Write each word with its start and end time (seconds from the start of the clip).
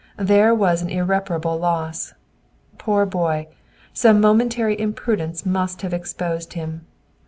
there 0.17 0.51
was 0.51 0.81
an 0.81 0.89
irreparable 0.89 1.59
loss! 1.59 2.15
Poor 2.79 3.05
boy! 3.05 3.47
Some 3.93 4.19
momentary 4.19 4.73
imprudence 4.79 5.45
must 5.45 5.83
have 5.83 5.93
exposed 5.93 6.53
him. 6.53 6.87